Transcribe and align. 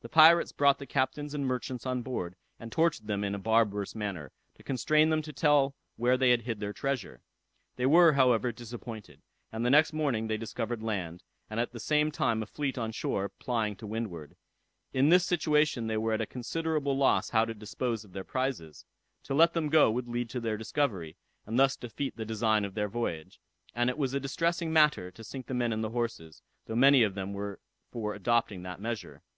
The 0.00 0.08
pirates 0.08 0.52
brought 0.52 0.78
the 0.78 0.86
captains 0.86 1.34
and 1.34 1.44
merchants 1.44 1.84
on 1.84 2.00
board, 2.00 2.34
and 2.58 2.72
tortured 2.72 3.08
them 3.08 3.22
in 3.22 3.34
a 3.34 3.38
barbarous 3.38 3.94
manner, 3.94 4.32
to 4.54 4.62
constrain 4.62 5.10
them 5.10 5.20
to 5.20 5.34
tell 5.34 5.74
where 5.96 6.16
they 6.16 6.30
had 6.30 6.40
hid 6.40 6.60
their 6.60 6.72
treasure. 6.72 7.20
They 7.76 7.84
were, 7.84 8.14
however, 8.14 8.52
disappointed; 8.52 9.20
and 9.52 9.66
the 9.66 9.70
next 9.70 9.92
morning 9.92 10.28
they 10.28 10.38
discovered 10.38 10.82
land, 10.82 11.24
and 11.50 11.60
at 11.60 11.72
the 11.72 11.78
same 11.78 12.10
time 12.10 12.42
a 12.42 12.46
fleet 12.46 12.78
on 12.78 12.90
shore 12.90 13.28
plying 13.28 13.76
to 13.76 13.86
windward. 13.86 14.34
In 14.94 15.10
this 15.10 15.26
situation 15.26 15.88
they 15.88 15.98
were 15.98 16.14
at 16.14 16.22
a 16.22 16.26
considerable 16.26 16.96
loss 16.96 17.28
how 17.28 17.44
to 17.44 17.52
dispose 17.52 18.02
of 18.02 18.14
their 18.14 18.24
prizes. 18.24 18.86
To 19.24 19.34
let 19.34 19.52
them 19.52 19.68
go 19.68 19.90
would 19.90 20.08
lead 20.08 20.30
to 20.30 20.40
their 20.40 20.56
discovery, 20.56 21.18
and 21.44 21.58
thus 21.58 21.76
defeat 21.76 22.16
the 22.16 22.24
design 22.24 22.64
of 22.64 22.72
their 22.72 22.88
voyage; 22.88 23.42
and 23.74 23.90
it 23.90 23.98
was 23.98 24.14
a 24.14 24.20
distressing 24.20 24.72
matter 24.72 25.10
to 25.10 25.22
sink 25.22 25.48
the 25.48 25.52
men 25.52 25.70
and 25.70 25.84
the 25.84 25.90
horses, 25.90 26.40
though 26.64 26.76
many 26.76 27.02
of 27.02 27.14
them 27.14 27.34
were 27.34 27.60
for 27.92 28.14
adopting 28.14 28.62
that 28.62 28.80
measure. 28.80 29.20